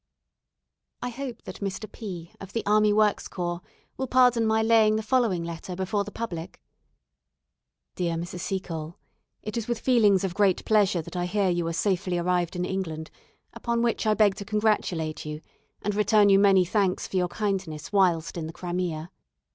[1.03, 1.85] I hope that Mr.
[1.91, 3.61] P, of the Army Works Corps,
[3.97, 6.59] will pardon my laying the following letter before the public:
[7.93, 8.39] "Dear Mrs.
[8.39, 8.97] Seacole,
[9.43, 12.65] It is with feelings of great pleasure that I hear you are safely arrived in
[12.65, 13.11] England,
[13.53, 15.39] upon which I beg to congratulate you,
[15.83, 19.11] and return you many thanks for your kindness whilst in the Crimea.